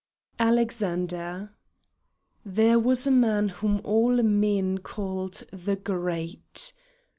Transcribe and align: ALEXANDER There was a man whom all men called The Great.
ALEXANDER 0.39 1.51
There 2.43 2.79
was 2.79 3.05
a 3.05 3.11
man 3.11 3.49
whom 3.49 3.81
all 3.83 4.19
men 4.23 4.79
called 4.79 5.43
The 5.53 5.75
Great. 5.75 6.73